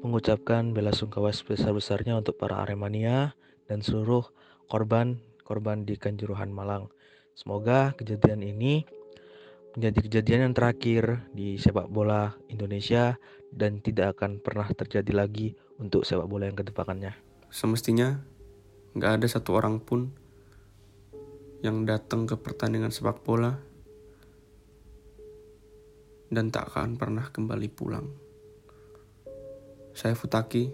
mengucapkan 0.00 0.72
bela 0.72 0.96
sungkawa 0.96 1.28
sebesar-besarnya 1.36 2.16
untuk 2.16 2.40
para 2.40 2.56
Aremania 2.64 3.36
dan 3.68 3.84
seluruh 3.84 4.32
korban-korban 4.72 5.84
di 5.84 6.00
Kanjuruhan 6.00 6.48
Malang. 6.48 6.88
Semoga 7.36 7.92
kejadian 8.00 8.40
ini 8.40 8.88
menjadi 9.76 10.08
kejadian 10.08 10.40
yang 10.48 10.54
terakhir 10.56 11.20
di 11.36 11.60
sepak 11.60 11.92
bola 11.92 12.32
Indonesia 12.48 13.20
dan 13.52 13.84
tidak 13.84 14.16
akan 14.16 14.40
pernah 14.40 14.72
terjadi 14.72 15.12
lagi 15.12 15.52
untuk 15.76 16.08
sepak 16.08 16.24
bola 16.24 16.48
yang 16.48 16.56
ke 16.56 16.64
depannya. 16.64 17.12
Semestinya 17.52 18.32
nggak 18.94 19.12
ada 19.20 19.26
satu 19.26 19.58
orang 19.58 19.82
pun 19.82 20.14
yang 21.66 21.82
datang 21.82 22.30
ke 22.30 22.38
pertandingan 22.38 22.94
sepak 22.94 23.26
bola 23.26 23.58
dan 26.30 26.50
tak 26.54 26.70
akan 26.70 26.94
pernah 26.94 27.26
kembali 27.30 27.68
pulang. 27.74 28.06
Saya 29.94 30.18
Futaki 30.18 30.70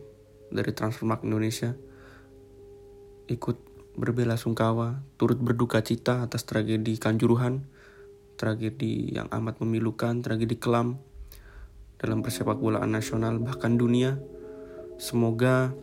dari 0.48 0.72
Transfermarkt 0.72 1.24
Indonesia 1.24 1.76
ikut 3.30 3.56
berbela 3.94 4.34
sungkawa, 4.34 5.04
turut 5.20 5.38
berduka 5.38 5.84
cita 5.84 6.24
atas 6.24 6.48
tragedi 6.48 6.96
Kanjuruhan, 6.96 7.68
tragedi 8.40 9.12
yang 9.12 9.28
amat 9.30 9.60
memilukan, 9.60 10.24
tragedi 10.24 10.56
kelam 10.56 10.98
dalam 12.00 12.24
persepak 12.24 12.56
bolaan 12.56 12.96
nasional 12.96 13.36
bahkan 13.38 13.76
dunia. 13.76 14.16
Semoga 14.96 15.76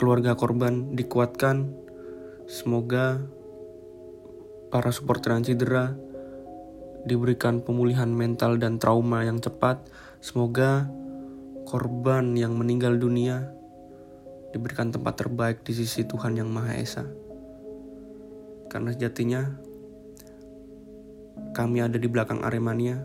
keluarga 0.00 0.32
korban 0.32 0.96
dikuatkan. 0.96 1.76
Semoga 2.48 3.20
para 4.72 4.88
supporter 4.96 5.36
yang 5.36 5.44
cedera 5.44 5.92
diberikan 7.04 7.60
pemulihan 7.60 8.08
mental 8.08 8.56
dan 8.56 8.80
trauma 8.80 9.28
yang 9.28 9.44
cepat. 9.44 9.84
Semoga 10.24 10.88
korban 11.68 12.32
yang 12.32 12.56
meninggal 12.56 12.96
dunia 12.96 13.52
diberikan 14.56 14.88
tempat 14.88 15.20
terbaik 15.20 15.60
di 15.68 15.76
sisi 15.76 16.08
Tuhan 16.08 16.32
Yang 16.40 16.48
Maha 16.48 16.72
Esa. 16.80 17.04
Karena 18.72 18.96
sejatinya 18.96 19.52
kami 21.52 21.84
ada 21.84 22.00
di 22.00 22.08
belakang 22.08 22.40
Aremania 22.40 23.04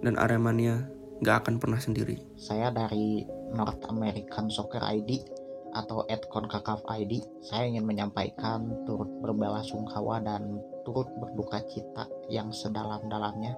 dan 0.00 0.16
Aremania 0.16 0.80
gak 1.20 1.44
akan 1.44 1.60
pernah 1.60 1.78
sendiri. 1.78 2.24
Saya 2.40 2.72
dari 2.72 3.20
North 3.52 3.84
American 3.92 4.48
Soccer 4.48 4.80
ID 4.80 5.35
atau 5.76 6.08
@concacaf 6.08 6.88
ID. 6.88 7.20
Saya 7.44 7.68
ingin 7.68 7.84
menyampaikan 7.84 8.64
turut 8.88 9.12
berbela 9.20 9.60
sungkawa 9.60 10.24
dan 10.24 10.56
turut 10.88 11.12
berduka 11.20 11.60
cita 11.68 12.08
yang 12.32 12.48
sedalam-dalamnya 12.48 13.52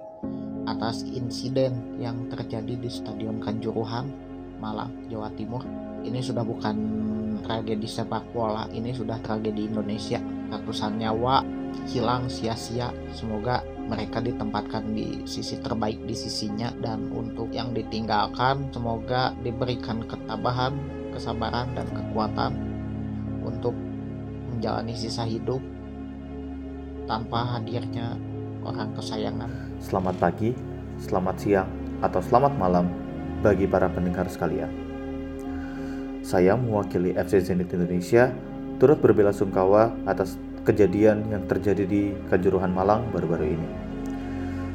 atas 0.67 1.07
insiden 1.07 1.97
yang 1.97 2.27
terjadi 2.27 2.75
di 2.75 2.89
Stadion 2.91 3.39
Kanjuruhan, 3.39 4.11
Malang, 4.59 5.07
Jawa 5.07 5.31
Timur 5.33 5.63
ini 6.03 6.19
sudah 6.19 6.43
bukan 6.43 6.75
tragedi 7.43 7.87
sepak 7.87 8.35
bola 8.35 8.67
ini 8.71 8.91
sudah 8.91 9.19
tragedi 9.23 9.71
Indonesia 9.71 10.19
ratusan 10.51 10.99
nyawa 10.99 11.43
hilang 11.87 12.27
sia-sia 12.27 12.91
semoga 13.15 13.63
mereka 13.89 14.21
ditempatkan 14.21 14.93
di 14.93 15.25
sisi 15.25 15.57
terbaik 15.57 16.03
di 16.05 16.13
sisinya 16.13 16.69
dan 16.77 17.09
untuk 17.09 17.49
yang 17.49 17.73
ditinggalkan 17.73 18.69
semoga 18.69 19.33
diberikan 19.41 20.05
ketabahan 20.05 20.77
kesabaran 21.19 21.67
dan 21.75 21.83
kekuatan 21.91 22.55
untuk 23.43 23.75
menjalani 24.55 24.95
sisa 24.95 25.27
hidup 25.27 25.59
tanpa 27.11 27.43
hadirnya 27.59 28.15
orang 28.63 28.95
kesayangan 28.95 29.51
Selamat 29.83 30.15
pagi, 30.15 30.55
selamat 30.99 31.35
siang, 31.39 31.67
atau 31.99 32.23
selamat 32.23 32.55
malam 32.55 32.87
bagi 33.43 33.67
para 33.67 33.91
pendengar 33.91 34.27
sekalian. 34.31 34.71
Saya 36.23 36.55
mewakili 36.59 37.15
FC 37.15 37.43
Zenit 37.43 37.71
Indonesia 37.71 38.31
turut 38.79 38.99
berbela 38.99 39.31
sungkawa 39.31 39.91
atas 40.03 40.39
kejadian 40.67 41.31
yang 41.31 41.47
terjadi 41.47 41.83
di 41.87 42.11
Kanjuruhan 42.27 42.71
Malang 42.75 43.07
baru-baru 43.11 43.55
ini. 43.55 43.67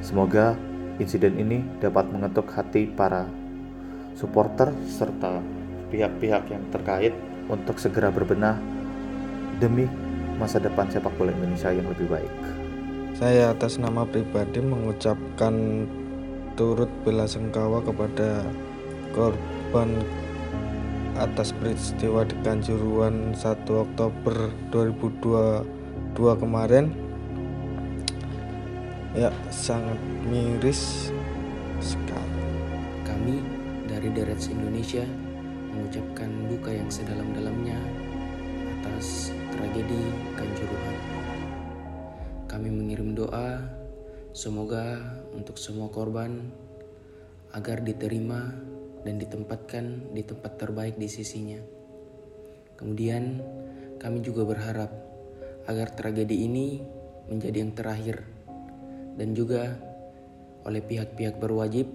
Semoga 0.01 0.57
insiden 0.97 1.37
ini 1.37 1.61
dapat 1.85 2.09
mengetuk 2.09 2.49
hati 2.53 2.89
para 2.89 3.29
supporter 4.17 4.73
serta 4.89 5.54
pihak-pihak 5.95 6.51
yang 6.51 6.67
terkait 6.75 7.15
untuk 7.47 7.79
segera 7.79 8.11
berbenah 8.11 8.59
demi 9.63 9.87
masa 10.35 10.59
depan 10.59 10.91
sepak 10.91 11.15
bola 11.15 11.31
Indonesia 11.31 11.71
yang 11.71 11.87
lebih 11.87 12.11
baik. 12.11 12.35
Saya 13.15 13.55
atas 13.55 13.79
nama 13.79 14.03
pribadi 14.03 14.59
mengucapkan 14.59 15.87
turut 16.59 16.91
bela 17.07 17.31
sungkawa 17.31 17.79
kepada 17.87 18.43
korban 19.15 20.03
atas 21.15 21.55
peristiwa 21.55 22.27
di 22.27 22.35
Kanjuruhan 22.43 23.39
1 23.39 23.71
Oktober 23.71 24.51
2022 24.75 25.63
kemarin 26.43 26.91
ya 29.15 29.31
sangat 29.55 29.95
miris 30.27 31.15
sekali 31.79 32.43
kami 33.07 33.39
dari 33.87 34.11
Derets 34.11 34.51
Indonesia 34.51 35.07
mengucapkan 35.75 36.31
duka 36.47 36.71
yang 36.71 36.87
sedalam-dalamnya 36.87 37.75
atas 38.79 39.35
tragedi 39.51 40.03
Kanjuruhan. 40.39 40.97
Kami 42.47 42.71
mengirim 42.71 43.19
doa 43.19 43.59
semoga 44.31 45.03
untuk 45.35 45.59
semua 45.59 45.91
korban 45.91 46.55
agar 47.51 47.83
diterima 47.83 48.55
dan 49.03 49.19
ditempatkan 49.19 50.15
di 50.15 50.23
tempat 50.23 50.63
terbaik 50.63 50.95
di 50.95 51.11
sisinya. 51.11 51.59
Kemudian 52.79 53.43
kami 53.99 54.23
juga 54.23 54.47
berharap 54.47 54.91
agar 55.67 55.91
tragedi 55.91 56.47
ini 56.47 56.83
menjadi 57.27 57.67
yang 57.67 57.75
terakhir 57.75 58.23
dan 59.19 59.35
juga 59.35 59.75
oleh 60.65 60.81
pihak-pihak 60.81 61.39
berwajib 61.43 61.91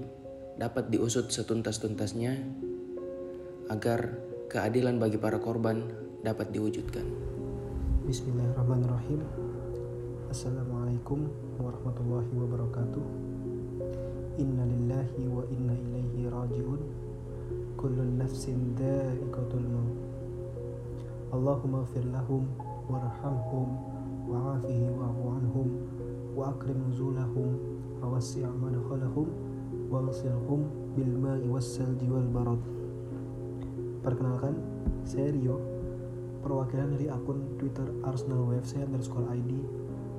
dapat 0.59 0.91
diusut 0.91 1.31
setuntas-tuntasnya 1.31 2.67
agar 3.69 4.17
keadilan 4.49 4.97
bagi 4.97 5.21
para 5.21 5.37
korban 5.37 5.85
dapat 6.25 6.49
diwujudkan. 6.49 7.05
Bismillahirrahmanirrahim. 8.09 9.21
Assalamualaikum 10.33 11.29
warahmatullahi 11.61 12.33
wabarakatuh. 12.33 13.05
Inna 14.41 14.65
lillahi 14.65 15.21
wa 15.29 15.45
inna 15.53 15.77
ilaihi 15.77 16.25
raji'un. 16.25 16.81
Kullu 17.77 18.09
nafsin 18.17 18.73
dha'iqatul 18.73 19.69
maut. 19.69 19.97
Allahumma 21.29 21.85
ighfir 21.85 22.09
lahum 22.09 22.49
warhamhum 22.89 23.69
wa'afihi 24.25 24.89
wa'fu 24.97 25.23
anhum 25.29 25.67
wa 26.33 26.49
akrim 26.49 26.89
nuzulahum 26.89 27.53
wa 28.01 28.17
wassi' 28.17 28.49
madkhalahum 28.49 29.29
was 31.53 31.65
salji 31.69 32.09
wal 32.09 32.25
barad. 32.33 32.78
Perkenalkan, 33.99 34.55
saya 35.03 35.27
Rio, 35.35 35.59
perwakilan 36.39 36.95
dari 36.95 37.11
akun 37.11 37.59
Twitter 37.59 37.83
Arsenal 38.07 38.47
WFC 38.47 38.79
underscore 38.79 39.27
ID 39.35 39.59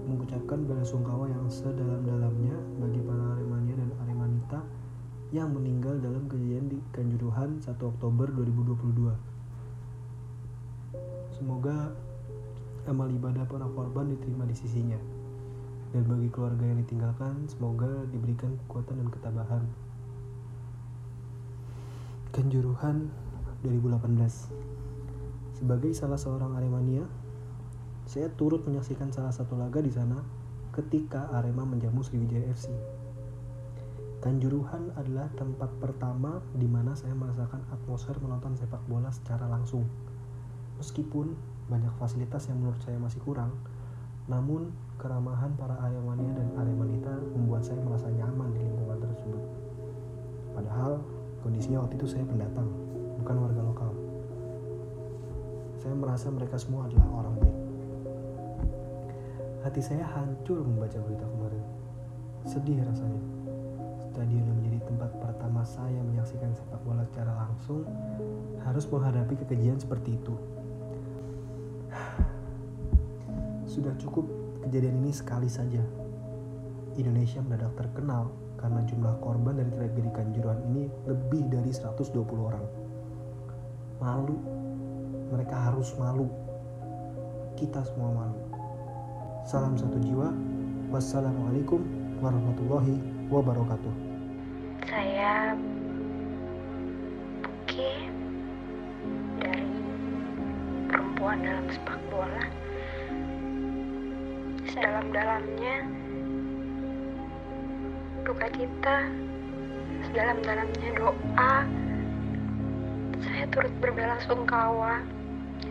mengucapkan 0.05 0.69
bela 0.69 0.85
sungkawa 0.85 1.31
yang 1.33 1.49
sedalam-dalamnya 1.49 2.57
bagi 2.77 3.01
para 3.01 3.25
Aremania 3.39 3.79
dan 3.79 3.91
Aremanita 4.05 4.61
yang 5.31 5.55
meninggal 5.55 5.97
dalam 6.03 6.27
kejadian 6.27 6.67
di 6.67 6.79
Kanjuruhan 6.91 7.63
1 7.63 7.71
Oktober 7.79 8.27
2022. 8.35 9.15
Semoga 11.39 11.95
amal 12.85 13.09
ibadah 13.09 13.47
para 13.47 13.65
korban 13.71 14.13
diterima 14.13 14.45
di 14.45 14.53
sisinya. 14.59 14.99
Dan 15.91 16.07
bagi 16.07 16.29
keluarga 16.29 16.63
yang 16.67 16.83
ditinggalkan, 16.83 17.49
semoga 17.49 17.89
diberikan 18.11 18.55
kekuatan 18.67 19.01
dan 19.01 19.09
ketabahan. 19.09 19.65
Kanjuruhan 22.31 23.11
2018 23.61 25.61
Sebagai 25.61 25.93
salah 25.93 26.17
seorang 26.17 26.57
Aremania, 26.57 27.05
saya 28.09 28.33
turut 28.33 28.65
menyaksikan 28.65 29.13
salah 29.13 29.29
satu 29.29 29.61
laga 29.61 29.85
di 29.85 29.93
sana 29.93 30.17
ketika 30.73 31.29
Arema 31.37 31.69
menjamu 31.69 32.01
Sriwijaya 32.01 32.49
FC. 32.57 32.73
Kanjuruhan 34.25 34.97
adalah 34.97 35.29
tempat 35.37 35.69
pertama 35.77 36.41
di 36.57 36.65
mana 36.65 36.97
saya 36.97 37.13
merasakan 37.13 37.61
atmosfer 37.69 38.17
menonton 38.25 38.57
sepak 38.57 38.81
bola 38.89 39.13
secara 39.13 39.45
langsung. 39.45 39.85
Meskipun 40.81 41.37
banyak 41.69 41.93
fasilitas 42.01 42.49
yang 42.49 42.65
menurut 42.65 42.81
saya 42.81 42.97
masih 42.97 43.21
kurang, 43.21 43.53
namun 44.25 44.73
keramahan 44.97 45.53
para 45.61 45.77
Aremania 45.85 46.33
dan 46.33 46.49
Aremanita 46.57 47.13
membuat 47.37 47.69
saya 47.69 47.77
merasa 47.85 48.09
nyaman 48.09 48.57
di 48.57 48.65
lingkungan 48.65 49.05
tersebut. 49.05 49.45
Padahal 50.57 51.05
kondisinya 51.45 51.85
waktu 51.85 52.01
itu 52.01 52.09
saya 52.09 52.25
pendatang, 52.25 52.90
bukan 53.31 53.47
warga 53.47 53.63
lokal. 53.63 53.93
Saya 55.79 55.95
merasa 55.95 56.27
mereka 56.35 56.59
semua 56.59 56.91
adalah 56.91 57.07
orang 57.23 57.35
baik. 57.39 57.59
Hati 59.63 59.81
saya 59.87 60.03
hancur 60.03 60.67
membaca 60.67 60.99
berita 60.99 61.23
kemarin. 61.23 61.63
Sedih 62.43 62.83
rasanya. 62.83 63.23
Stadion 64.03 64.43
yang 64.51 64.59
menjadi 64.59 64.83
tempat 64.83 65.15
pertama 65.23 65.63
saya 65.63 66.03
menyaksikan 66.11 66.51
sepak 66.59 66.83
bola 66.83 67.07
secara 67.07 67.31
langsung 67.47 67.87
harus 68.67 68.83
menghadapi 68.91 69.39
kekejian 69.47 69.79
seperti 69.79 70.19
itu. 70.19 70.35
Sudah 73.71 73.95
cukup 74.03 74.27
kejadian 74.67 75.07
ini 75.07 75.15
sekali 75.15 75.47
saja. 75.47 75.87
Indonesia 76.99 77.39
mendadak 77.47 77.79
terkenal 77.79 78.35
karena 78.59 78.83
jumlah 78.91 79.23
korban 79.23 79.55
dari 79.55 79.71
tragedi 79.71 80.11
Kanjuruhan 80.11 80.67
ini 80.75 80.91
lebih 81.07 81.47
dari 81.47 81.71
120 81.71 82.11
orang. 82.43 82.80
Malu, 84.01 84.33
mereka 85.29 85.53
harus 85.53 85.93
malu. 86.01 86.25
Kita 87.53 87.85
semua 87.85 88.17
malu. 88.17 88.41
Salam 89.45 89.77
satu 89.77 90.01
jiwa. 90.01 90.33
Wassalamualaikum 90.89 91.85
warahmatullahi 92.25 92.97
wabarakatuh. 93.29 93.93
Saya 94.89 95.53
Buki 97.45 98.09
dari 99.37 99.69
perempuan 100.89 101.45
dalam 101.45 101.69
sepak 101.69 102.01
bola. 102.09 102.45
Sedalam-dalamnya 104.65 105.77
duka 108.25 108.49
cita, 108.57 108.99
sedalam-dalamnya 110.09 110.89
doa. 110.97 111.80
Saya 113.21 113.45
turut 113.53 113.73
berbela 113.81 114.17
sungkawa. 114.25 115.05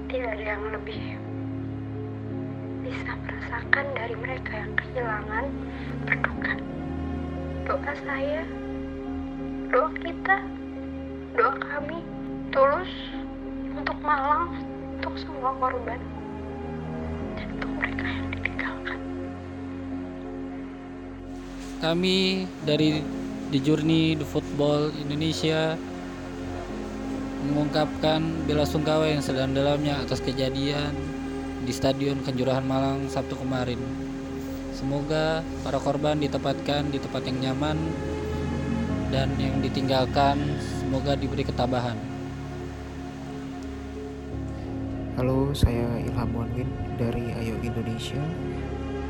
Tidak 0.09 0.29
ada 0.37 0.45
yang 0.57 0.63
lebih 0.73 1.17
bisa 2.85 3.13
merasakan 3.25 3.85
dari 3.93 4.15
mereka 4.17 4.51
yang 4.53 4.73
kehilangan 4.77 5.45
berduka. 6.05 6.53
Doa 7.69 7.93
saya, 8.05 8.41
doa 9.69 9.89
kita, 10.01 10.37
doa 11.37 11.53
kami 11.57 12.01
tulus 12.49 12.89
untuk 13.77 13.97
Malang, 14.01 14.57
untuk 14.97 15.13
semua 15.21 15.53
korban, 15.61 16.01
dan 17.37 17.47
untuk 17.61 17.71
mereka 17.77 18.05
yang 18.09 18.27
ditinggalkan. 18.33 18.99
Kami 21.81 22.49
dari 22.65 23.05
The 23.53 23.59
Journey 23.61 24.17
The 24.17 24.25
Football 24.25 24.89
Indonesia 24.97 25.77
mengungkapkan 27.49 28.45
bela 28.45 28.63
sungkawa 28.63 29.09
yang 29.09 29.25
sedalam-dalamnya 29.25 30.05
atas 30.05 30.21
kejadian 30.21 30.93
di 31.65 31.73
Stadion 31.73 32.21
Kanjuruhan 32.21 32.63
Malang 32.63 33.09
Sabtu 33.09 33.33
kemarin. 33.37 33.81
Semoga 34.71 35.43
para 35.65 35.81
korban 35.81 36.21
ditempatkan 36.21 36.87
di 36.93 37.01
tempat 37.01 37.25
yang 37.27 37.51
nyaman 37.51 37.77
dan 39.09 39.33
yang 39.41 39.59
ditinggalkan 39.59 40.39
semoga 40.79 41.17
diberi 41.17 41.43
ketabahan. 41.43 41.97
Halo, 45.19 45.51
saya 45.51 45.99
Ilham 45.99 46.31
Wanwin 46.31 46.69
dari 46.95 47.27
Ayo 47.35 47.59
Indonesia 47.59 48.23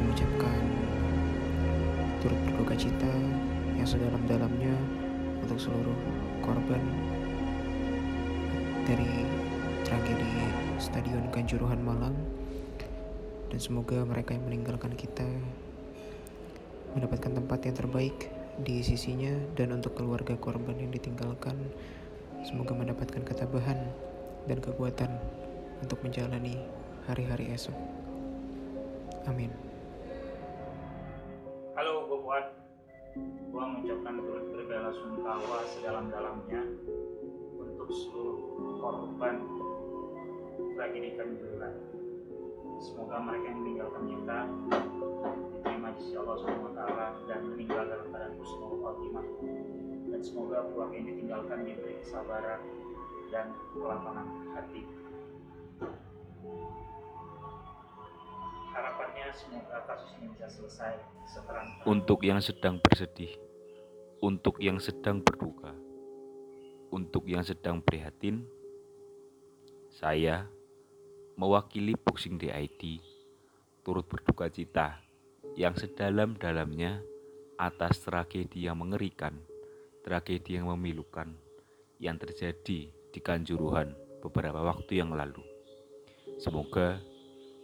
mengucapkan 0.02 0.64
turut 2.24 2.40
berduka 2.50 2.74
cita 2.74 3.14
yang 3.78 3.86
sedalam-dalamnya 3.86 4.74
untuk 5.46 5.62
seluruh 5.62 6.00
korban 6.42 6.82
dari 8.90 9.22
tragedi 9.86 10.50
Stadion 10.82 11.30
Kanjuruhan 11.30 11.78
Malang 11.78 12.18
dan 13.54 13.60
semoga 13.62 14.02
mereka 14.02 14.34
yang 14.34 14.50
meninggalkan 14.50 14.98
kita 14.98 15.30
mendapatkan 16.98 17.38
tempat 17.38 17.70
yang 17.70 17.78
terbaik 17.78 18.34
di 18.66 18.82
sisinya 18.82 19.30
dan 19.54 19.78
untuk 19.78 19.94
keluarga 19.94 20.34
korban 20.42 20.74
yang 20.82 20.90
ditinggalkan 20.90 21.54
semoga 22.42 22.74
mendapatkan 22.74 23.22
ketabahan 23.22 23.78
dan 24.50 24.58
kekuatan 24.58 25.22
untuk 25.86 26.02
menjalani 26.02 26.58
hari-hari 27.06 27.54
esok. 27.54 27.78
Amin. 29.30 29.54
Halo, 31.78 32.10
gue 32.10 32.20
Fuad. 32.26 32.46
Gue 33.54 33.64
mengucapkan 33.70 34.18
turut 34.18 34.46
berbela 34.50 34.90
sungkawa 34.98 35.62
sedalam-dalamnya 35.78 36.62
untuk 37.90 38.06
seluruh 38.06 38.78
korban 38.78 39.42
tragedi 40.78 41.18
Kanjuruhan. 41.18 41.74
Semoga 42.78 43.18
mereka 43.18 43.50
yang 43.50 43.60
meninggalkan 43.66 44.04
kita 44.06 44.38
diterima 45.58 45.90
di 45.98 46.00
sisi 46.06 46.16
Allah 46.22 46.38
SWT 46.38 46.82
dan 47.26 47.40
meninggal 47.50 47.84
dalam 47.90 48.08
keadaan 48.14 48.34
husnul 48.38 48.78
khotimah. 48.86 49.26
Dan 50.14 50.22
semoga 50.22 50.70
keluarga 50.70 50.96
yang 51.02 51.08
ditinggalkan 51.10 51.58
diberi 51.66 51.96
kesabaran 52.06 52.62
dan 53.34 53.46
kelapangan 53.74 54.28
hati. 54.54 54.82
Harapannya 58.70 59.26
semoga 59.34 59.78
kasus 59.90 60.14
ini 60.22 60.30
bisa 60.38 60.46
selesai 60.46 60.94
seterang 61.26 61.68
Untuk 61.90 62.22
yang 62.22 62.38
sedang 62.38 62.78
bersedih, 62.86 63.34
untuk 64.22 64.62
yang 64.62 64.78
sedang 64.78 65.26
berduka, 65.26 65.74
untuk 66.90 67.26
yang 67.30 67.46
sedang 67.46 67.82
prihatin, 67.82 68.46
saya 69.94 70.46
mewakili 71.38 71.94
Boxing 71.98 72.38
DID 72.38 73.02
turut 73.86 74.06
berduka 74.06 74.52
cita 74.52 75.02
yang 75.58 75.74
sedalam-dalamnya 75.74 77.02
atas 77.58 78.04
tragedi 78.06 78.70
yang 78.70 78.78
mengerikan, 78.80 79.36
tragedi 80.06 80.60
yang 80.60 80.70
memilukan 80.72 81.32
yang 82.00 82.16
terjadi 82.16 82.88
di 82.88 83.20
Kanjuruhan 83.20 83.92
beberapa 84.24 84.64
waktu 84.64 85.04
yang 85.04 85.12
lalu. 85.12 85.44
Semoga 86.40 87.02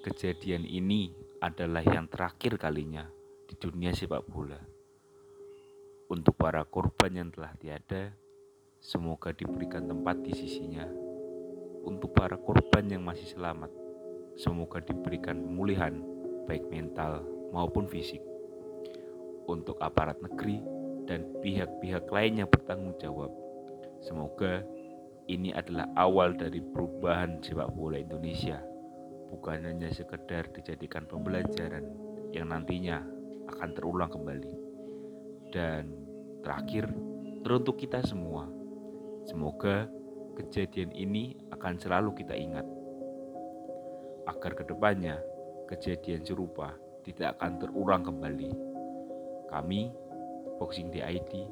kejadian 0.04 0.68
ini 0.68 1.16
adalah 1.40 1.86
yang 1.86 2.12
terakhir 2.12 2.60
kalinya 2.60 3.08
di 3.48 3.56
dunia 3.56 3.96
sepak 3.96 4.28
bola. 4.28 4.60
Untuk 6.12 6.36
para 6.36 6.62
korban 6.68 7.16
yang 7.16 7.30
telah 7.32 7.56
tiada, 7.56 8.14
semoga 8.86 9.34
diberikan 9.34 9.90
tempat 9.90 10.22
di 10.22 10.30
sisinya. 10.38 10.86
Untuk 11.90 12.14
para 12.14 12.38
korban 12.38 12.86
yang 12.86 13.02
masih 13.02 13.26
selamat, 13.34 13.74
semoga 14.38 14.78
diberikan 14.78 15.42
pemulihan 15.42 16.06
baik 16.46 16.70
mental 16.70 17.26
maupun 17.50 17.90
fisik. 17.90 18.22
Untuk 19.50 19.82
aparat 19.82 20.22
negeri 20.22 20.62
dan 21.10 21.26
pihak-pihak 21.42 22.06
lain 22.14 22.46
yang 22.46 22.50
bertanggung 22.50 22.94
jawab, 23.02 23.34
semoga 24.06 24.62
ini 25.26 25.50
adalah 25.50 25.90
awal 25.98 26.38
dari 26.38 26.62
perubahan 26.62 27.42
sepak 27.42 27.74
bola 27.74 27.98
Indonesia, 27.98 28.62
bukan 29.34 29.66
hanya 29.66 29.90
sekedar 29.90 30.54
dijadikan 30.54 31.10
pembelajaran 31.10 31.90
yang 32.30 32.54
nantinya 32.54 33.02
akan 33.50 33.70
terulang 33.74 34.14
kembali. 34.14 34.54
Dan 35.50 35.90
terakhir, 36.46 36.90
teruntuk 37.46 37.82
kita 37.82 38.02
semua, 38.06 38.65
semoga 39.26 39.90
kejadian 40.38 40.94
ini 40.94 41.36
akan 41.52 41.76
selalu 41.82 42.14
kita 42.24 42.38
ingat. 42.38 42.66
Agar 44.26 44.58
ke 44.58 44.64
depannya 44.66 45.22
kejadian 45.70 46.22
serupa 46.26 46.74
tidak 47.06 47.38
akan 47.38 47.62
terulang 47.62 48.02
kembali. 48.02 48.52
Kami, 49.50 49.94
Boxing 50.58 50.90
DID, 50.90 51.46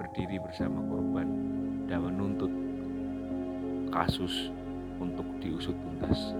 berdiri 0.00 0.40
bersama 0.40 0.80
korban 0.88 1.28
dan 1.84 2.08
menuntut 2.08 2.52
kasus 3.92 4.48
untuk 4.96 5.26
diusut 5.42 5.76
tuntas. 5.76 6.32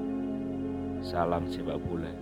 Salam 1.00 1.48
sepak 1.48 1.80
bola 1.80 2.12